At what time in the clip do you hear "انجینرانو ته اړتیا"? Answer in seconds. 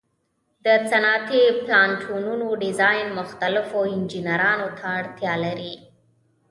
3.95-5.33